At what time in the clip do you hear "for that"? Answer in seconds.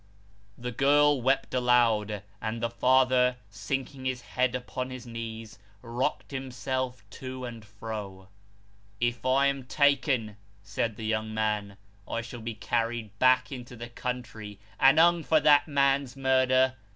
15.23-15.67